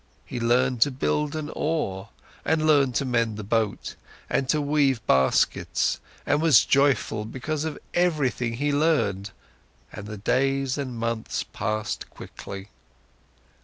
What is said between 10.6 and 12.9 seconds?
and months passed quickly.